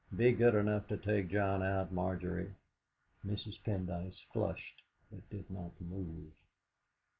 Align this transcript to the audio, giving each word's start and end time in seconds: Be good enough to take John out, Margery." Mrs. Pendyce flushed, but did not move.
Be 0.17 0.31
good 0.31 0.55
enough 0.55 0.87
to 0.87 0.97
take 0.97 1.29
John 1.29 1.61
out, 1.61 1.91
Margery." 1.91 2.55
Mrs. 3.23 3.61
Pendyce 3.63 4.17
flushed, 4.33 4.81
but 5.11 5.29
did 5.29 5.47
not 5.51 5.79
move. 5.79 6.31